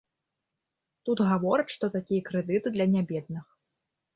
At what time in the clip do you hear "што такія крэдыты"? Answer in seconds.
1.75-2.67